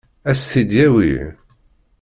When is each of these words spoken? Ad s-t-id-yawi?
Ad 0.29 0.35
s-t-id-yawi? 0.39 1.13